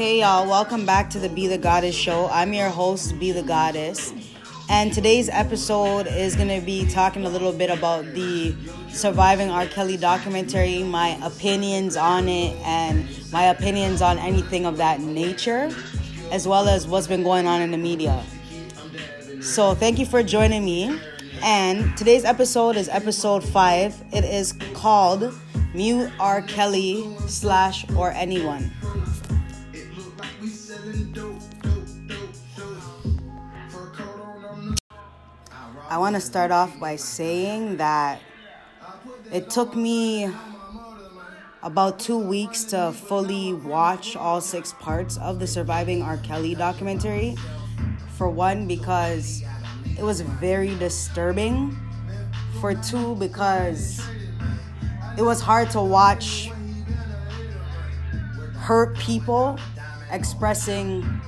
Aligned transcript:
Hey 0.00 0.20
y'all, 0.20 0.48
welcome 0.48 0.86
back 0.86 1.10
to 1.10 1.18
the 1.18 1.28
Be 1.28 1.46
the 1.46 1.58
Goddess 1.58 1.94
show. 1.94 2.26
I'm 2.32 2.54
your 2.54 2.70
host, 2.70 3.18
Be 3.20 3.32
the 3.32 3.42
Goddess. 3.42 4.14
And 4.70 4.94
today's 4.94 5.28
episode 5.28 6.06
is 6.06 6.34
going 6.36 6.48
to 6.48 6.64
be 6.64 6.86
talking 6.88 7.26
a 7.26 7.28
little 7.28 7.52
bit 7.52 7.68
about 7.68 8.06
the 8.14 8.54
Surviving 8.88 9.50
R. 9.50 9.66
Kelly 9.66 9.98
documentary, 9.98 10.82
my 10.84 11.18
opinions 11.22 11.98
on 11.98 12.30
it, 12.30 12.56
and 12.64 13.06
my 13.30 13.42
opinions 13.48 14.00
on 14.00 14.18
anything 14.18 14.64
of 14.64 14.78
that 14.78 15.00
nature, 15.00 15.68
as 16.32 16.48
well 16.48 16.66
as 16.66 16.88
what's 16.88 17.06
been 17.06 17.22
going 17.22 17.46
on 17.46 17.60
in 17.60 17.70
the 17.70 17.76
media. 17.76 18.24
So, 19.42 19.74
thank 19.74 19.98
you 19.98 20.06
for 20.06 20.22
joining 20.22 20.64
me. 20.64 20.98
And 21.42 21.94
today's 21.98 22.24
episode 22.24 22.76
is 22.76 22.88
episode 22.88 23.44
five. 23.44 24.02
It 24.14 24.24
is 24.24 24.54
called 24.72 25.38
Mute 25.74 26.10
R. 26.18 26.40
Kelly 26.40 27.06
slash 27.26 27.84
or 27.90 28.12
anyone. 28.12 28.72
I 35.90 35.98
want 35.98 36.14
to 36.14 36.20
start 36.20 36.52
off 36.52 36.78
by 36.78 36.94
saying 36.94 37.78
that 37.78 38.20
it 39.32 39.50
took 39.50 39.74
me 39.74 40.32
about 41.64 41.98
two 41.98 42.16
weeks 42.16 42.62
to 42.66 42.92
fully 42.92 43.54
watch 43.54 44.14
all 44.14 44.40
six 44.40 44.72
parts 44.74 45.16
of 45.16 45.40
the 45.40 45.48
Surviving 45.48 46.00
R. 46.00 46.16
Kelly 46.18 46.54
documentary. 46.54 47.34
For 48.16 48.30
one, 48.30 48.68
because 48.68 49.42
it 49.98 50.04
was 50.04 50.20
very 50.20 50.76
disturbing. 50.76 51.76
For 52.60 52.72
two, 52.72 53.16
because 53.16 54.00
it 55.18 55.22
was 55.22 55.40
hard 55.40 55.70
to 55.70 55.82
watch 55.82 56.52
hurt 58.54 58.96
people 58.98 59.58
expressing, 60.12 61.20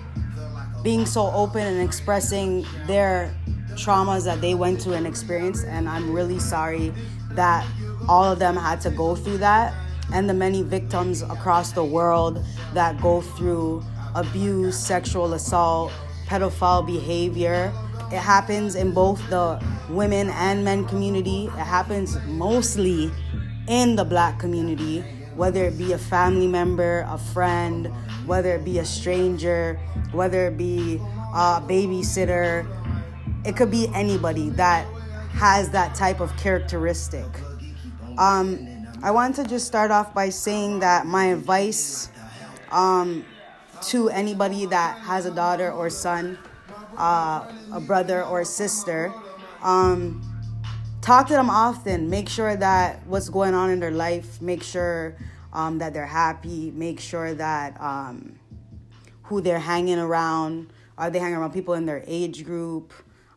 being 0.84 1.04
so 1.04 1.32
open 1.32 1.66
and 1.66 1.80
expressing 1.82 2.64
their 2.86 3.34
traumas 3.74 4.24
that 4.24 4.40
they 4.40 4.54
went 4.54 4.82
through 4.82 4.94
and 4.94 5.06
experienced. 5.06 5.66
And 5.66 5.88
I'm 5.88 6.12
really 6.12 6.38
sorry 6.38 6.92
that 7.32 7.66
all 8.08 8.24
of 8.24 8.38
them 8.38 8.56
had 8.56 8.80
to 8.82 8.90
go 8.90 9.14
through 9.14 9.38
that. 9.38 9.74
And 10.12 10.28
the 10.28 10.34
many 10.34 10.62
victims 10.62 11.22
across 11.22 11.72
the 11.72 11.84
world 11.84 12.44
that 12.74 13.00
go 13.00 13.20
through 13.20 13.82
abuse, 14.14 14.78
sexual 14.78 15.32
assault, 15.34 15.92
pedophile 16.26 16.86
behavior. 16.86 17.72
It 18.10 18.18
happens 18.18 18.74
in 18.74 18.92
both 18.92 19.18
the 19.30 19.62
women 19.88 20.28
and 20.30 20.64
men 20.64 20.84
community. 20.86 21.46
It 21.46 21.66
happens 21.66 22.18
mostly 22.26 23.10
in 23.68 23.96
the 23.96 24.04
black 24.04 24.38
community, 24.38 25.00
whether 25.34 25.64
it 25.64 25.78
be 25.78 25.92
a 25.92 25.98
family 25.98 26.46
member, 26.46 27.06
a 27.08 27.16
friend, 27.16 27.90
whether 28.26 28.54
it 28.54 28.64
be 28.64 28.78
a 28.78 28.84
stranger, 28.84 29.78
whether 30.12 30.48
it 30.48 30.58
be 30.58 30.96
a 31.34 31.62
babysitter, 31.66 32.66
it 33.44 33.56
could 33.56 33.70
be 33.70 33.88
anybody 33.94 34.50
that 34.50 34.86
has 35.32 35.70
that 35.70 35.94
type 35.94 36.20
of 36.20 36.36
characteristic. 36.36 37.26
Um, 38.18 38.86
I 39.02 39.10
want 39.10 39.34
to 39.36 39.44
just 39.44 39.66
start 39.66 39.90
off 39.90 40.14
by 40.14 40.28
saying 40.28 40.80
that 40.80 41.06
my 41.06 41.26
advice 41.26 42.08
um, 42.70 43.24
to 43.88 44.08
anybody 44.10 44.66
that 44.66 44.98
has 44.98 45.26
a 45.26 45.30
daughter 45.30 45.72
or 45.72 45.90
son, 45.90 46.38
uh, 46.96 47.50
a 47.72 47.80
brother 47.80 48.22
or 48.22 48.42
a 48.42 48.44
sister, 48.44 49.12
um, 49.62 50.22
talk 51.00 51.26
to 51.28 51.32
them 51.32 51.50
often. 51.50 52.08
Make 52.08 52.28
sure 52.28 52.54
that 52.54 53.04
what's 53.06 53.28
going 53.28 53.54
on 53.54 53.70
in 53.70 53.80
their 53.80 53.90
life, 53.90 54.40
make 54.40 54.62
sure 54.62 55.16
um, 55.52 55.78
that 55.78 55.94
they're 55.94 56.06
happy, 56.06 56.70
make 56.70 57.00
sure 57.00 57.34
that 57.34 57.80
um, 57.80 58.38
who 59.24 59.40
they're 59.40 59.58
hanging 59.58 59.98
around, 59.98 60.72
are 60.96 61.10
they 61.10 61.18
hanging 61.18 61.38
around 61.38 61.52
people 61.52 61.74
in 61.74 61.86
their 61.86 62.04
age 62.06 62.44
group? 62.44 62.92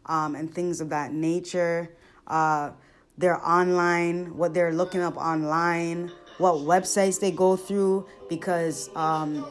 Um, 0.05 0.35
and 0.35 0.53
things 0.53 0.81
of 0.81 0.89
that 0.89 1.13
nature. 1.13 1.95
Uh, 2.27 2.71
their 3.17 3.45
online, 3.47 4.35
what 4.37 4.53
they're 4.53 4.73
looking 4.73 5.01
up 5.01 5.15
online, 5.15 6.11
what 6.37 6.55
websites 6.55 7.19
they 7.19 7.31
go 7.31 7.55
through, 7.55 8.05
because 8.29 8.89
um, 8.95 9.47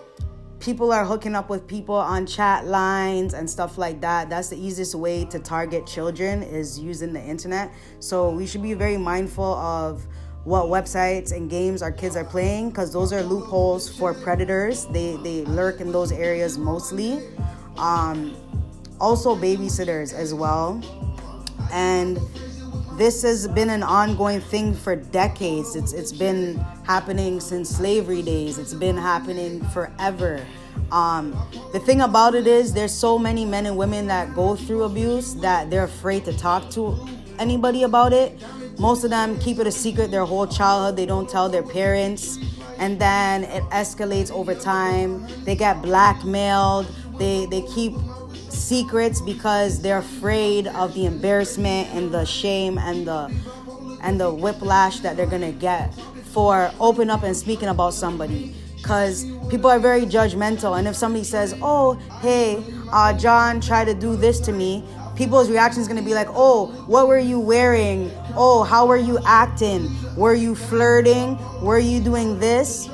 people 0.60 0.92
are 0.92 1.04
hooking 1.04 1.34
up 1.34 1.48
with 1.50 1.66
people 1.66 1.94
on 1.94 2.26
chat 2.26 2.66
lines 2.66 3.34
and 3.34 3.48
stuff 3.48 3.78
like 3.78 4.00
that. 4.00 4.28
That's 4.28 4.48
the 4.48 4.58
easiest 4.58 4.94
way 4.94 5.24
to 5.26 5.38
target 5.38 5.86
children 5.86 6.42
is 6.42 6.78
using 6.78 7.12
the 7.12 7.22
internet. 7.22 7.72
So 8.00 8.30
we 8.30 8.46
should 8.46 8.62
be 8.62 8.74
very 8.74 8.96
mindful 8.96 9.44
of 9.54 10.06
what 10.44 10.66
websites 10.66 11.32
and 11.32 11.48
games 11.48 11.82
our 11.82 11.92
kids 11.92 12.16
are 12.16 12.24
playing 12.24 12.68
because 12.68 12.92
those 12.92 13.12
are 13.12 13.22
loopholes 13.22 13.88
for 13.88 14.12
predators. 14.12 14.86
They 14.86 15.16
they 15.16 15.44
lurk 15.44 15.80
in 15.80 15.90
those 15.90 16.12
areas 16.12 16.58
mostly. 16.58 17.20
Um, 17.76 18.36
also 19.00 19.34
babysitters 19.36 20.12
as 20.12 20.34
well. 20.34 20.82
And 21.72 22.18
this 22.96 23.22
has 23.22 23.48
been 23.48 23.70
an 23.70 23.82
ongoing 23.82 24.40
thing 24.40 24.74
for 24.74 24.94
decades. 24.96 25.74
It's 25.74 25.92
it's 25.92 26.12
been 26.12 26.56
happening 26.84 27.40
since 27.40 27.68
slavery 27.68 28.22
days. 28.22 28.58
It's 28.58 28.74
been 28.74 28.96
happening 28.96 29.64
forever. 29.70 30.44
Um, 30.92 31.36
the 31.72 31.80
thing 31.80 32.02
about 32.02 32.34
it 32.34 32.46
is, 32.46 32.72
there's 32.72 32.92
so 32.92 33.18
many 33.18 33.44
men 33.44 33.66
and 33.66 33.76
women 33.76 34.06
that 34.08 34.34
go 34.34 34.54
through 34.54 34.84
abuse 34.84 35.34
that 35.36 35.70
they're 35.70 35.84
afraid 35.84 36.24
to 36.26 36.36
talk 36.36 36.70
to 36.70 36.96
anybody 37.38 37.82
about 37.82 38.12
it. 38.12 38.40
Most 38.78 39.04
of 39.04 39.10
them 39.10 39.38
keep 39.38 39.58
it 39.58 39.66
a 39.66 39.72
secret 39.72 40.10
their 40.10 40.24
whole 40.24 40.46
childhood. 40.46 40.96
They 40.96 41.06
don't 41.06 41.28
tell 41.28 41.48
their 41.48 41.62
parents, 41.62 42.38
and 42.78 43.00
then 43.00 43.44
it 43.44 43.62
escalates 43.70 44.30
over 44.30 44.54
time. 44.54 45.26
They 45.44 45.56
get 45.56 45.82
blackmailed. 45.82 46.86
They 47.18 47.46
they 47.46 47.62
keep 47.62 47.94
secrets 48.54 49.20
because 49.20 49.80
they're 49.80 49.98
afraid 49.98 50.66
of 50.68 50.94
the 50.94 51.06
embarrassment 51.06 51.88
and 51.92 52.12
the 52.12 52.24
shame 52.24 52.78
and 52.78 53.06
the 53.06 53.32
and 54.02 54.20
the 54.20 54.32
whiplash 54.32 55.00
that 55.00 55.16
they're 55.16 55.26
gonna 55.26 55.52
get 55.52 55.94
for 56.32 56.70
open 56.80 57.10
up 57.10 57.22
and 57.22 57.36
speaking 57.36 57.68
about 57.68 57.94
somebody. 57.94 58.54
Because 58.76 59.24
people 59.48 59.70
are 59.70 59.78
very 59.78 60.02
judgmental 60.02 60.78
and 60.78 60.86
if 60.86 60.94
somebody 60.94 61.24
says 61.24 61.54
oh 61.62 61.94
hey 62.20 62.62
uh, 62.92 63.16
john 63.16 63.58
tried 63.58 63.86
to 63.86 63.94
do 63.94 64.14
this 64.14 64.40
to 64.40 64.52
me 64.52 64.84
people's 65.16 65.50
reaction 65.50 65.80
is 65.80 65.88
going 65.88 65.98
to 65.98 66.04
be 66.04 66.14
like 66.14 66.28
oh 66.30 66.66
what 66.86 67.08
were 67.08 67.18
you 67.18 67.38
wearing? 67.38 68.10
Oh 68.36 68.62
how 68.62 68.86
were 68.86 68.96
you 68.96 69.18
acting? 69.24 69.88
Were 70.16 70.34
you 70.34 70.54
flirting? 70.54 71.38
Were 71.62 71.78
you 71.78 72.00
doing 72.00 72.38
this 72.38 72.88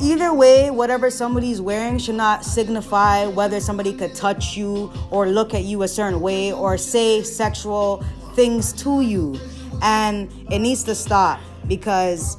either 0.00 0.32
way, 0.32 0.70
whatever 0.70 1.10
somebody's 1.10 1.60
wearing 1.60 1.98
should 1.98 2.14
not 2.14 2.44
signify 2.44 3.26
whether 3.26 3.60
somebody 3.60 3.92
could 3.92 4.14
touch 4.14 4.56
you 4.56 4.92
or 5.10 5.28
look 5.28 5.54
at 5.54 5.64
you 5.64 5.82
a 5.82 5.88
certain 5.88 6.20
way 6.20 6.52
or 6.52 6.78
say 6.78 7.22
sexual 7.22 8.04
things 8.34 8.72
to 8.72 9.00
you. 9.00 9.38
And 9.82 10.30
it 10.50 10.60
needs 10.60 10.84
to 10.84 10.94
stop 10.94 11.40
because 11.66 12.36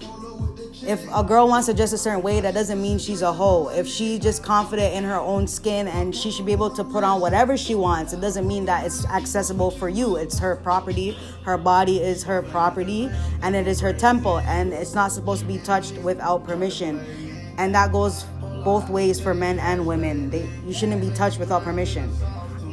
if 0.82 1.04
a 1.14 1.24
girl 1.24 1.48
wants 1.48 1.68
to 1.68 1.74
dress 1.74 1.94
a 1.94 1.98
certain 1.98 2.22
way, 2.22 2.40
that 2.40 2.54
doesn't 2.54 2.82
mean 2.82 2.98
she's 2.98 3.22
a 3.22 3.32
hoe. 3.32 3.70
If 3.70 3.88
she's 3.88 4.20
just 4.20 4.44
confident 4.44 4.94
in 4.94 5.04
her 5.04 5.20
own 5.20 5.46
skin 5.46 5.88
and 5.88 6.16
she 6.16 6.32
should 6.32 6.46
be 6.46 6.52
able 6.52 6.70
to 6.72 6.84
put 6.84 7.04
on 7.04 7.22
whatever 7.22 7.58
she 7.58 7.76
wants, 7.76 8.14
it 8.14 8.22
doesn't 8.22 8.48
mean 8.48 8.66
that 8.66 8.86
it's 8.86 9.06
accessible 9.06 9.72
for 9.72 9.90
you. 9.90 10.16
It's 10.16 10.40
her 10.40 10.56
property. 10.56 11.18
Her 11.44 11.58
body 11.58 12.02
is 12.02 12.24
her 12.24 12.42
property 12.42 13.10
and 13.42 13.56
it 13.56 13.68
is 13.68 13.80
her 13.82 13.94
temple 13.94 14.40
and 14.40 14.74
it's 14.74 14.96
not 14.96 15.12
supposed 15.12 15.42
to 15.42 15.48
be 15.48 15.58
touched 15.60 15.96
without 15.98 16.46
permission 16.46 17.29
and 17.60 17.76
that 17.76 17.92
goes 17.92 18.24
both 18.64 18.90
ways 18.90 19.20
for 19.20 19.34
men 19.34 19.60
and 19.60 19.86
women. 19.86 20.30
They, 20.30 20.50
you 20.66 20.74
shouldn't 20.74 21.02
be 21.02 21.12
touched 21.12 21.40
without 21.40 21.64
permission. 21.64 22.12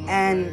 And 0.07 0.49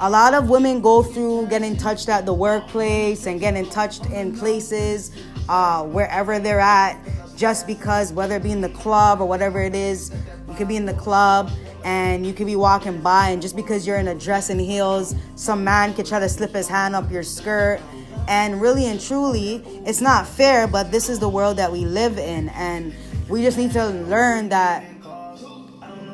a 0.00 0.10
lot 0.10 0.34
of 0.34 0.48
women 0.48 0.80
go 0.80 1.02
through 1.02 1.46
getting 1.46 1.76
touched 1.76 2.08
at 2.08 2.26
the 2.26 2.34
workplace 2.34 3.26
and 3.26 3.38
getting 3.38 3.68
touched 3.70 4.06
in 4.06 4.36
places 4.36 5.12
uh, 5.48 5.84
wherever 5.84 6.38
they're 6.38 6.60
at, 6.60 6.98
just 7.36 7.66
because 7.66 8.12
whether 8.12 8.36
it 8.36 8.42
be 8.42 8.50
in 8.50 8.60
the 8.60 8.68
club 8.70 9.20
or 9.20 9.26
whatever 9.26 9.60
it 9.62 9.74
is, 9.74 10.12
you 10.48 10.54
could 10.54 10.68
be 10.68 10.76
in 10.76 10.84
the 10.84 10.94
club 10.94 11.50
and 11.84 12.26
you 12.26 12.32
could 12.32 12.46
be 12.46 12.56
walking 12.56 13.00
by, 13.00 13.30
and 13.30 13.40
just 13.40 13.56
because 13.56 13.86
you're 13.86 13.96
in 13.96 14.08
a 14.08 14.14
dress 14.14 14.50
and 14.50 14.60
heels, 14.60 15.14
some 15.36 15.64
man 15.64 15.94
could 15.94 16.04
try 16.04 16.18
to 16.18 16.28
slip 16.28 16.54
his 16.54 16.68
hand 16.68 16.94
up 16.94 17.10
your 17.10 17.22
skirt. 17.22 17.80
And 18.28 18.60
really 18.60 18.86
and 18.86 19.00
truly, 19.00 19.62
it's 19.86 20.00
not 20.00 20.26
fair, 20.26 20.66
but 20.66 20.90
this 20.90 21.08
is 21.08 21.18
the 21.18 21.28
world 21.28 21.56
that 21.56 21.72
we 21.72 21.86
live 21.86 22.18
in. 22.18 22.50
And 22.50 22.94
we 23.30 23.42
just 23.42 23.56
need 23.56 23.70
to 23.72 23.86
learn 23.86 24.48
that 24.48 24.84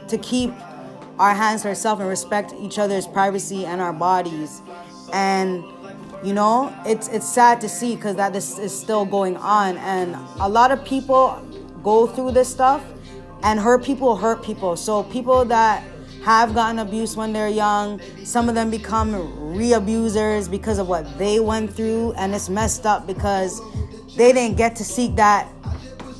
to 0.09 0.19
keep 0.19 0.53
our 1.19 1.35
hands 1.35 1.63
to 1.63 1.69
ourselves 1.69 2.01
and 2.01 2.09
respect 2.09 2.53
each 2.61 2.79
other's 2.79 3.07
privacy 3.07 3.65
and 3.65 3.81
our 3.81 3.93
bodies. 3.93 4.61
And 5.13 5.65
you 6.23 6.35
know, 6.35 6.75
it's 6.85 7.09
it's 7.09 7.27
sad 7.29 7.61
to 7.63 7.69
see 7.69 7.97
because 7.97 8.17
that 8.17 8.33
this 8.33 8.59
is 8.59 8.79
still 8.79 9.05
going 9.05 9.37
on, 9.37 9.77
and 9.79 10.17
a 10.41 10.49
lot 10.49 10.71
of 10.71 10.85
people 10.85 11.41
go 11.83 12.07
through 12.07 12.33
this 12.33 12.49
stuff, 12.49 12.85
and 13.43 13.61
hurt 13.61 13.85
people 13.85 14.17
hurt 14.17 14.43
people. 14.43 14.77
So 14.77 15.03
people 15.05 15.45
that 15.47 15.83
have 16.25 16.55
gotten 16.55 16.81
abused 16.81 17.17
when 17.17 17.33
they're 17.33 17.49
young, 17.49 18.01
some 18.25 18.49
of 18.49 18.55
them 18.55 18.71
become 18.71 19.55
re-abusers 19.57 20.49
because 20.49 20.79
of 20.79 20.89
what 20.89 21.19
they 21.19 21.39
went 21.39 21.73
through, 21.73 22.13
and 22.13 22.35
it's 22.35 22.49
messed 22.49 22.87
up 22.87 23.07
because 23.07 23.61
they 24.17 24.33
didn't 24.33 24.57
get 24.57 24.75
to 24.77 24.85
seek 24.85 25.15
that 25.17 25.49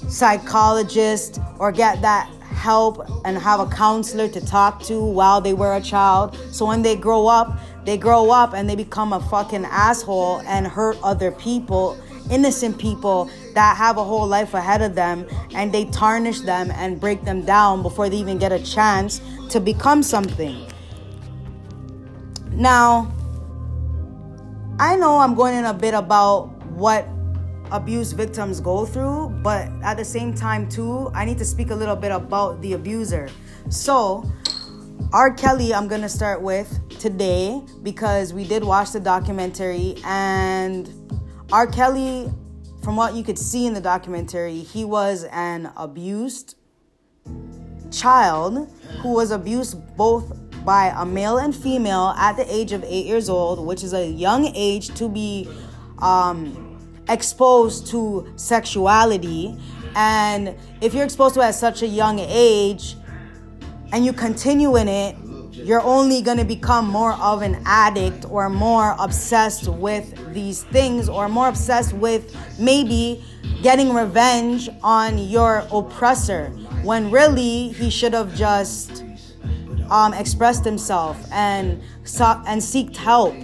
psychologist 0.09 1.41
or 1.59 1.73
get 1.73 2.01
that 2.03 2.31
help 2.43 3.09
and 3.25 3.37
have 3.37 3.61
a 3.61 3.67
counselor 3.67 4.29
to 4.29 4.45
talk 4.45 4.83
to 4.83 5.05
while 5.05 5.41
they 5.41 5.53
were 5.53 5.77
a 5.77 5.81
child. 5.81 6.37
So 6.51 6.67
when 6.67 6.83
they 6.83 6.97
grow 6.97 7.27
up, 7.27 7.59
they 7.85 7.97
grow 7.97 8.31
up 8.31 8.55
and 8.55 8.69
they 8.69 8.75
become 8.75 9.13
a 9.13 9.21
fucking 9.21 9.65
asshole 9.67 10.41
and 10.41 10.67
hurt 10.67 10.99
other 11.03 11.31
people, 11.31 12.01
innocent 12.31 12.79
people 12.79 13.31
that 13.55 13.77
have 13.77 13.99
a 13.99 14.05
whole 14.05 14.27
life 14.27 14.55
ahead 14.55 14.83
of 14.83 14.95
them, 14.95 15.27
and 15.55 15.73
they 15.73 15.85
tarnish 15.87 16.41
them 16.41 16.73
and 16.73 17.01
break 17.01 17.23
them 17.25 17.45
down 17.45 17.83
before 17.83 18.09
they 18.09 18.17
even 18.17 18.39
get 18.39 18.53
a 18.53 18.63
chance 18.63 19.21
to 19.51 19.61
become 19.61 20.03
something. 20.03 20.67
Now, 22.51 23.13
I 24.79 24.97
know 24.97 25.19
I'm 25.19 25.35
going 25.35 25.55
in 25.55 25.67
a 25.67 25.75
bit 25.75 25.95
about 25.95 26.49
what 26.73 27.07
abuse 27.71 28.13
victims 28.13 28.61
go 28.61 28.85
through, 28.87 29.31
but 29.43 29.69
at 29.83 29.97
the 29.97 30.05
same 30.05 30.35
time, 30.35 30.69
too, 30.69 31.11
I 31.15 31.25
need 31.25 31.39
to 31.39 31.45
speak 31.45 31.71
a 31.71 31.75
little 31.75 31.97
bit 31.97 32.13
about 32.13 32.61
the 32.63 32.75
abuser. 32.75 33.29
So, 33.69 34.25
R. 35.13 35.33
Kelly, 35.33 35.75
I'm 35.75 35.89
gonna 35.89 36.09
start 36.09 36.43
with 36.43 36.81
today 36.99 37.63
because 37.83 38.33
we 38.33 38.45
did 38.45 38.65
watch 38.65 38.93
the 38.93 39.01
documentary, 39.01 39.97
and 40.05 40.91
R. 41.53 41.67
Kelly, 41.67 42.33
from 42.83 42.97
what 42.97 43.15
you 43.15 43.23
could 43.23 43.39
see 43.39 43.67
in 43.67 43.75
the 43.75 43.81
documentary, 43.81 44.59
he 44.59 44.85
was 44.85 45.25
an 45.33 45.71
abused 45.77 46.57
child 47.91 48.69
who 49.01 49.13
was 49.13 49.31
abused 49.31 49.97
both 49.97 50.33
by 50.65 50.93
a 50.97 51.07
male 51.07 51.39
and 51.39 51.55
female 51.55 52.15
at 52.19 52.37
the 52.37 52.53
age 52.53 52.73
of 52.73 52.83
eight 52.85 53.07
years 53.07 53.29
old, 53.29 53.65
which 53.65 53.85
is 53.85 53.93
a 53.93 54.07
young 54.07 54.47
age 54.55 54.89
to 54.95 55.09
be 55.09 55.49
um, 55.99 56.76
exposed 57.09 57.87
to 57.89 58.33
sexuality. 58.37 59.59
And 59.95 60.55
if 60.81 60.95
you're 60.95 61.05
exposed 61.05 61.35
to 61.35 61.41
it 61.41 61.45
at 61.45 61.55
such 61.55 61.83
a 61.83 61.87
young 61.87 62.19
age 62.19 62.97
and 63.93 64.05
you 64.05 64.13
continue 64.13 64.77
in 64.77 64.89
it, 64.89 65.17
you're 65.53 65.83
only 65.83 66.21
going 66.21 66.37
to 66.37 66.45
become 66.45 66.87
more 66.87 67.15
of 67.15 67.43
an 67.43 67.63
addict 67.65 68.27
or 68.29 68.51
more 68.51 68.95
obsessed 68.99 69.69
with 69.69 70.35
these 70.35 70.65
things 70.65 71.09
or 71.09 71.29
more 71.29 71.49
obsessed 71.49 71.95
with 71.95 72.37
maybe 72.59 73.25
getting 73.63 73.93
revenge 73.93 74.69
on 74.83 75.19
your 75.19 75.67
oppressor 75.73 76.51
when 76.83 77.11
really 77.11 77.71
he 77.71 77.89
should 77.89 78.13
have 78.13 78.35
just 78.37 79.03
um, 79.91 80.13
expressed 80.13 80.65
himself 80.65 81.17
and 81.33 81.83
and 82.47 82.61
seeked 82.61 82.97
help 82.97 83.35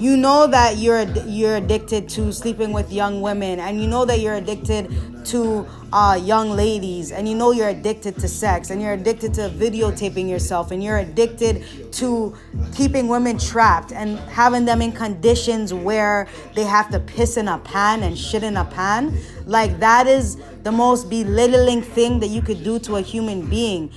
you 0.00 0.16
know 0.16 0.46
that 0.46 0.78
you're 0.78 1.02
you're 1.26 1.56
addicted 1.56 2.08
to 2.08 2.32
sleeping 2.32 2.72
with 2.72 2.90
young 2.90 3.20
women 3.20 3.60
and 3.60 3.78
you 3.78 3.86
know 3.86 4.06
that 4.06 4.20
you're 4.20 4.36
addicted 4.36 4.90
to 5.26 5.66
uh, 5.92 6.18
young 6.22 6.50
ladies 6.50 7.12
and 7.12 7.28
you 7.28 7.34
know 7.34 7.50
you're 7.50 7.68
addicted 7.68 8.18
to 8.18 8.26
sex 8.26 8.70
and 8.70 8.80
you're 8.80 8.94
addicted 8.94 9.34
to 9.34 9.50
videotaping 9.50 10.26
yourself 10.26 10.70
and 10.70 10.82
you're 10.82 10.98
addicted 10.98 11.62
to 11.92 12.34
keeping 12.74 13.08
women 13.08 13.36
trapped 13.38 13.92
and 13.92 14.18
having 14.20 14.64
them 14.64 14.80
in 14.80 14.90
conditions 14.90 15.74
where 15.74 16.26
they 16.54 16.64
have 16.64 16.88
to 16.88 16.98
piss 16.98 17.36
in 17.36 17.48
a 17.48 17.58
pan 17.58 18.02
and 18.02 18.16
shit 18.16 18.42
in 18.42 18.56
a 18.56 18.64
pan. 18.64 19.14
Like 19.44 19.80
that 19.80 20.06
is 20.06 20.38
the 20.62 20.72
most 20.72 21.10
belittling 21.10 21.82
thing 21.82 22.20
that 22.20 22.28
you 22.28 22.40
could 22.40 22.64
do 22.64 22.78
to 22.80 22.96
a 22.96 23.02
human 23.02 23.50
being 23.50 23.92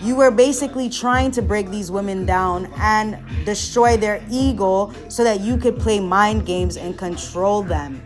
you 0.00 0.16
were 0.16 0.30
basically 0.30 0.88
trying 0.88 1.30
to 1.32 1.42
break 1.42 1.70
these 1.70 1.90
women 1.90 2.24
down 2.24 2.72
and 2.78 3.18
destroy 3.44 3.96
their 3.96 4.24
ego 4.30 4.92
so 5.08 5.22
that 5.24 5.40
you 5.40 5.56
could 5.56 5.78
play 5.78 6.00
mind 6.00 6.46
games 6.46 6.76
and 6.76 6.96
control 6.96 7.62
them. 7.62 8.02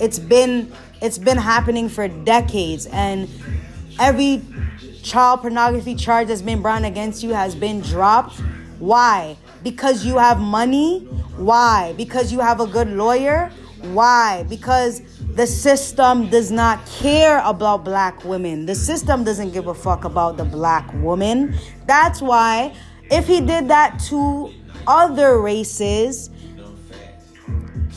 It's 0.00 0.18
been 0.18 0.72
it's 1.00 1.18
been 1.18 1.36
happening 1.36 1.88
for 1.88 2.08
decades 2.08 2.86
and 2.86 3.28
every 4.00 4.42
child 5.02 5.42
pornography 5.42 5.94
charge 5.94 6.28
that's 6.28 6.42
been 6.42 6.62
brought 6.62 6.84
against 6.84 7.22
you 7.22 7.34
has 7.34 7.54
been 7.54 7.80
dropped. 7.80 8.40
Why? 8.78 9.36
Because 9.62 10.04
you 10.04 10.16
have 10.16 10.40
money? 10.40 11.00
Why? 11.36 11.94
Because 11.96 12.32
you 12.32 12.40
have 12.40 12.60
a 12.60 12.66
good 12.66 12.88
lawyer? 12.88 13.50
Why? 13.92 14.44
Because 14.48 15.02
the 15.34 15.46
system 15.46 16.30
does 16.30 16.50
not 16.50 16.84
care 16.86 17.42
about 17.44 17.84
black 17.84 18.24
women. 18.24 18.66
The 18.66 18.74
system 18.74 19.24
doesn't 19.24 19.52
give 19.52 19.66
a 19.66 19.74
fuck 19.74 20.04
about 20.04 20.36
the 20.36 20.44
black 20.44 20.92
woman. 20.94 21.56
That's 21.86 22.22
why, 22.22 22.74
if 23.10 23.26
he 23.26 23.40
did 23.40 23.68
that 23.68 23.98
to 24.08 24.52
other 24.86 25.40
races, 25.40 26.30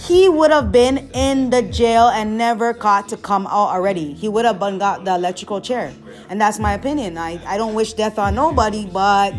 he 0.06 0.30
would 0.30 0.52
have 0.52 0.72
been 0.72 1.10
in 1.14 1.50
the 1.50 1.62
jail 1.62 2.08
and 2.08 2.38
never 2.38 2.74
got 2.74 3.10
to 3.10 3.18
come 3.18 3.46
out 3.48 3.70
already. 3.70 4.14
He 4.14 4.30
would 4.30 4.46
have 4.46 4.60
got 4.60 5.06
the 5.06 5.16
electrical 5.16 5.60
chair. 5.62 5.94
And 6.30 6.40
that's 6.40 6.60
my 6.60 6.74
opinion. 6.74 7.18
I, 7.18 7.40
I 7.46 7.58
don't 7.58 7.74
wish 7.74 7.94
death 7.94 8.18
on 8.20 8.36
nobody, 8.36 8.86
but 8.86 9.36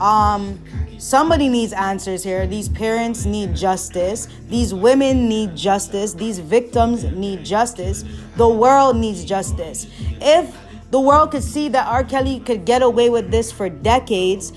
um 0.00 0.58
Somebody 0.98 1.48
needs 1.48 1.72
answers 1.72 2.22
here. 2.22 2.46
These 2.46 2.68
parents 2.68 3.24
need 3.24 3.54
justice. 3.54 4.28
These 4.48 4.72
women 4.72 5.28
need 5.28 5.56
justice. 5.56 6.14
These 6.14 6.38
victims 6.38 7.04
need 7.04 7.44
justice. 7.44 8.04
The 8.36 8.48
world 8.48 8.96
needs 8.96 9.24
justice. 9.24 9.86
If 10.20 10.56
the 10.90 11.00
world 11.00 11.32
could 11.32 11.42
see 11.42 11.68
that 11.70 11.86
R. 11.86 12.04
Kelly 12.04 12.40
could 12.40 12.64
get 12.64 12.82
away 12.82 13.10
with 13.10 13.30
this 13.30 13.50
for 13.50 13.68
decades, 13.68 14.52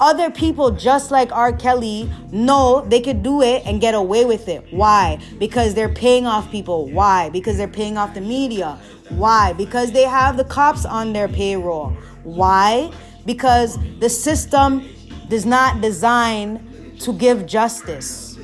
other 0.00 0.30
people 0.30 0.70
just 0.72 1.10
like 1.10 1.32
R. 1.32 1.52
Kelly 1.52 2.10
know 2.30 2.84
they 2.88 3.00
could 3.00 3.22
do 3.22 3.40
it 3.42 3.62
and 3.64 3.80
get 3.80 3.94
away 3.94 4.24
with 4.24 4.48
it. 4.48 4.66
Why? 4.70 5.18
Because 5.38 5.74
they're 5.74 5.92
paying 5.92 6.26
off 6.26 6.50
people. 6.50 6.88
Why? 6.90 7.30
Because 7.30 7.56
they're 7.56 7.68
paying 7.68 7.96
off 7.96 8.12
the 8.12 8.20
media. 8.20 8.78
Why? 9.08 9.52
Because 9.52 9.92
they 9.92 10.02
have 10.02 10.36
the 10.36 10.44
cops 10.44 10.84
on 10.84 11.12
their 11.12 11.28
payroll. 11.28 11.90
Why? 12.24 12.90
Because 13.24 13.78
the 14.00 14.08
system 14.08 14.88
does 15.28 15.46
not 15.46 15.80
design 15.80 16.96
to 17.00 17.12
give 17.12 17.46
justice. 17.46 18.38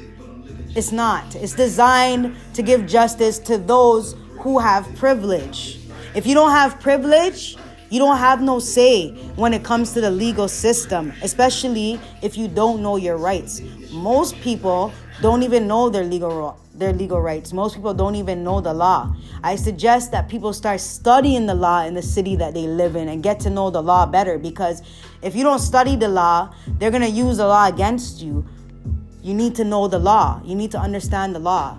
It's 0.74 0.92
not. 0.92 1.34
It's 1.34 1.54
designed 1.54 2.36
to 2.54 2.62
give 2.62 2.86
justice 2.86 3.38
to 3.40 3.58
those 3.58 4.16
who 4.40 4.58
have 4.58 4.94
privilege. 4.96 5.80
If 6.14 6.26
you 6.26 6.34
don't 6.34 6.50
have 6.50 6.80
privilege, 6.80 7.56
you 7.92 7.98
don't 7.98 8.16
have 8.16 8.40
no 8.40 8.58
say 8.58 9.10
when 9.36 9.52
it 9.52 9.62
comes 9.62 9.92
to 9.92 10.00
the 10.00 10.10
legal 10.10 10.48
system, 10.48 11.12
especially 11.20 12.00
if 12.22 12.38
you 12.38 12.48
don't 12.48 12.80
know 12.80 12.96
your 12.96 13.18
rights. 13.18 13.60
Most 13.90 14.34
people 14.36 14.90
don't 15.20 15.42
even 15.42 15.66
know 15.68 15.90
their 15.90 16.02
legal 16.02 16.58
their 16.74 16.94
legal 16.94 17.20
rights. 17.20 17.52
Most 17.52 17.74
people 17.74 17.92
don't 17.92 18.14
even 18.14 18.42
know 18.42 18.62
the 18.62 18.72
law. 18.72 19.14
I 19.44 19.56
suggest 19.56 20.10
that 20.12 20.26
people 20.30 20.54
start 20.54 20.80
studying 20.80 21.44
the 21.44 21.54
law 21.54 21.84
in 21.84 21.92
the 21.92 22.00
city 22.00 22.34
that 22.36 22.54
they 22.54 22.66
live 22.66 22.96
in 22.96 23.08
and 23.08 23.22
get 23.22 23.38
to 23.40 23.50
know 23.50 23.68
the 23.68 23.82
law 23.82 24.06
better 24.06 24.38
because 24.38 24.80
if 25.20 25.36
you 25.36 25.44
don't 25.44 25.58
study 25.58 25.94
the 25.94 26.08
law, 26.08 26.54
they're 26.78 26.90
going 26.90 27.02
to 27.02 27.10
use 27.10 27.36
the 27.36 27.46
law 27.46 27.68
against 27.68 28.22
you. 28.22 28.46
You 29.20 29.34
need 29.34 29.54
to 29.56 29.64
know 29.64 29.86
the 29.86 29.98
law. 29.98 30.40
You 30.46 30.54
need 30.54 30.70
to 30.70 30.78
understand 30.78 31.34
the 31.34 31.40
law. 31.40 31.76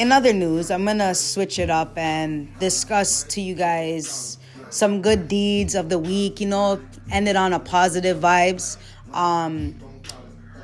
In 0.00 0.12
other 0.12 0.32
news, 0.32 0.70
I'm 0.70 0.86
to 0.86 1.14
switch 1.14 1.58
it 1.58 1.68
up 1.68 1.92
and 1.98 2.58
discuss 2.58 3.22
to 3.24 3.40
you 3.42 3.54
guys 3.54 4.38
some 4.70 5.02
good 5.02 5.28
deeds 5.28 5.74
of 5.74 5.90
the 5.90 5.98
week, 5.98 6.40
you 6.40 6.46
know, 6.46 6.80
end 7.10 7.28
it 7.28 7.36
on 7.36 7.52
a 7.52 7.60
positive 7.60 8.16
vibes. 8.16 8.78
Um, 9.12 9.78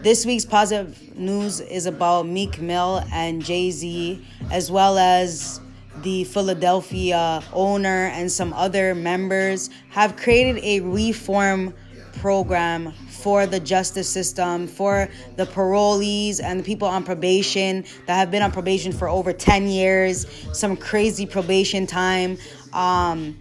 this 0.00 0.24
week's 0.24 0.46
positive 0.46 1.14
news 1.18 1.60
is 1.60 1.84
about 1.84 2.26
Meek 2.26 2.62
Mill 2.62 3.04
and 3.12 3.44
Jay 3.44 3.70
Z, 3.70 4.24
as 4.50 4.70
well 4.72 4.96
as 4.96 5.60
the 6.00 6.24
Philadelphia 6.24 7.42
owner 7.52 8.06
and 8.14 8.32
some 8.32 8.54
other 8.54 8.94
members 8.94 9.68
have 9.90 10.16
created 10.16 10.64
a 10.64 10.80
reform 10.80 11.74
program 12.20 12.92
for 12.92 13.46
the 13.46 13.60
justice 13.60 14.08
system, 14.08 14.66
for 14.66 15.08
the 15.36 15.46
parolees 15.46 16.40
and 16.42 16.60
the 16.60 16.64
people 16.64 16.88
on 16.88 17.04
probation 17.04 17.84
that 18.06 18.16
have 18.16 18.30
been 18.30 18.42
on 18.42 18.52
probation 18.52 18.92
for 18.92 19.08
over 19.08 19.32
10 19.32 19.68
years, 19.68 20.26
some 20.52 20.76
crazy 20.76 21.26
probation 21.26 21.86
time. 21.86 22.38
Um, 22.72 23.38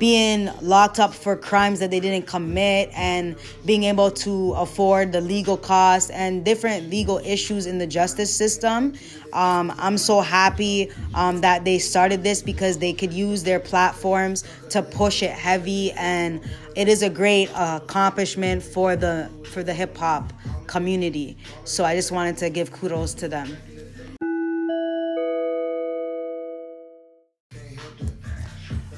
being 0.00 0.50
locked 0.62 0.98
up 0.98 1.12
for 1.12 1.36
crimes 1.36 1.78
that 1.78 1.90
they 1.90 2.00
didn't 2.00 2.26
commit 2.26 2.90
and 2.94 3.36
being 3.66 3.84
able 3.84 4.10
to 4.10 4.54
afford 4.54 5.12
the 5.12 5.20
legal 5.20 5.58
costs 5.58 6.08
and 6.10 6.42
different 6.42 6.88
legal 6.88 7.18
issues 7.18 7.66
in 7.66 7.76
the 7.76 7.86
justice 7.86 8.34
system. 8.34 8.94
Um, 9.34 9.72
I'm 9.76 9.98
so 9.98 10.22
happy 10.22 10.90
um, 11.14 11.42
that 11.42 11.64
they 11.66 11.78
started 11.78 12.24
this 12.24 12.40
because 12.40 12.78
they 12.78 12.94
could 12.94 13.12
use 13.12 13.44
their 13.44 13.60
platforms 13.60 14.42
to 14.70 14.82
push 14.82 15.22
it 15.22 15.32
heavy, 15.32 15.92
and 15.92 16.40
it 16.74 16.88
is 16.88 17.02
a 17.02 17.10
great 17.10 17.48
uh, 17.54 17.80
accomplishment 17.82 18.62
for 18.62 18.96
the 18.96 19.30
for 19.52 19.62
the 19.62 19.74
hip 19.74 19.96
hop 19.96 20.32
community. 20.66 21.36
So 21.64 21.84
I 21.84 21.94
just 21.94 22.10
wanted 22.10 22.38
to 22.38 22.48
give 22.48 22.72
kudos 22.72 23.12
to 23.14 23.28
them. 23.28 23.56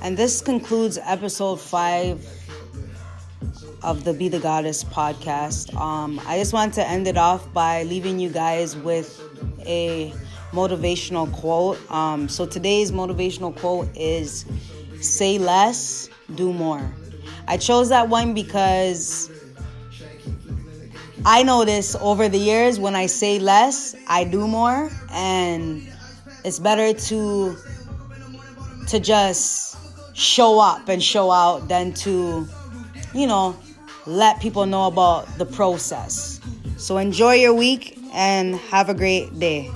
And 0.02 0.16
this 0.16 0.40
concludes 0.40 0.98
episode 1.00 1.60
five 1.60 2.26
of 3.84 4.02
the 4.02 4.12
Be 4.12 4.28
the 4.28 4.40
Goddess 4.40 4.82
podcast. 4.82 5.72
Um, 5.76 6.20
I 6.26 6.38
just 6.38 6.52
want 6.52 6.74
to 6.74 6.84
end 6.84 7.06
it 7.06 7.16
off 7.16 7.52
by 7.52 7.84
leaving 7.84 8.18
you 8.18 8.28
guys 8.28 8.76
with 8.76 9.20
a 9.60 10.12
motivational 10.50 11.32
quote. 11.32 11.78
Um, 11.88 12.28
so 12.28 12.44
today's 12.46 12.90
motivational 12.90 13.56
quote 13.56 13.88
is 13.94 14.44
say 15.00 15.38
less, 15.38 16.10
do 16.34 16.52
more. 16.52 16.92
I 17.46 17.56
chose 17.56 17.90
that 17.90 18.08
one 18.08 18.34
because 18.34 19.30
I 21.24 21.44
notice 21.44 21.94
over 21.94 22.28
the 22.28 22.38
years 22.38 22.80
when 22.80 22.96
I 22.96 23.06
say 23.06 23.38
less, 23.38 23.94
I 24.08 24.24
do 24.24 24.48
more 24.48 24.90
and 25.12 25.88
it's 26.44 26.58
better 26.58 26.92
to 26.92 27.56
to 28.88 28.98
just 28.98 29.72
show 30.14 30.58
up 30.60 30.88
and 30.88 31.02
show 31.02 31.30
out 31.30 31.68
than 31.68 31.92
to 31.94 32.46
you 33.14 33.26
know 33.26 33.56
let 34.06 34.40
people 34.40 34.66
know 34.66 34.86
about 34.86 35.26
the 35.38 35.46
process. 35.46 36.40
So 36.76 36.98
enjoy 36.98 37.34
your 37.34 37.54
week 37.54 37.98
and 38.12 38.56
have 38.56 38.88
a 38.88 38.94
great 38.94 39.38
day. 39.38 39.70